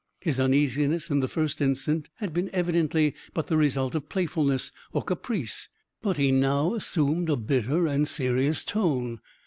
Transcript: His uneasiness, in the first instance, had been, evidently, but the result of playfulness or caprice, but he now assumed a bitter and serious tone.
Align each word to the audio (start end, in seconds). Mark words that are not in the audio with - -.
His 0.19 0.39
uneasiness, 0.39 1.11
in 1.11 1.19
the 1.19 1.27
first 1.27 1.61
instance, 1.61 2.07
had 2.15 2.33
been, 2.33 2.49
evidently, 2.53 3.13
but 3.35 3.45
the 3.45 3.55
result 3.55 3.93
of 3.93 4.09
playfulness 4.09 4.71
or 4.93 5.03
caprice, 5.03 5.69
but 6.01 6.17
he 6.17 6.31
now 6.31 6.73
assumed 6.73 7.29
a 7.29 7.35
bitter 7.35 7.85
and 7.85 8.07
serious 8.07 8.63
tone. 8.65 9.19